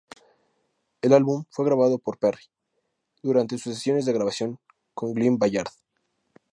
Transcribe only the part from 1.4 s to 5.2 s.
fue grabado por Perry, durante sus sesiones de grabación con